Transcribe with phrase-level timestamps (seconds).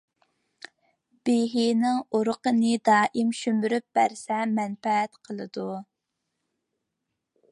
[1.29, 5.69] بېھىنىڭ ئۇرۇقىنى دائىم شۈمۈپ بەرسە مەنپەئەت قىلىدۇ.